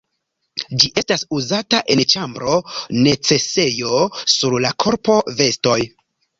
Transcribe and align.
Ĝi 0.83 0.87
estas 1.01 1.23
uzata 1.39 1.81
en 1.97 2.01
ĉambro, 2.15 2.57
necesejo, 3.09 4.03
sur 4.39 4.59
la 4.67 4.75
korpo, 4.87 5.23
vestoj. 5.45 5.81